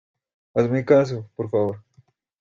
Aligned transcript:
hazme 0.55 0.83
caso, 0.83 1.29
por 1.35 1.47
favor. 1.47 1.83